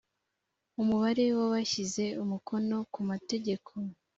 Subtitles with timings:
[0.81, 3.71] umubare w abashyize umukono ku mategeko